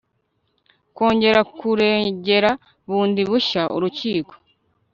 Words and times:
kongera 0.95 1.41
kuregera 1.57 2.51
bundi 2.87 3.21
bushya 3.29 3.63
urukiko 3.75 4.33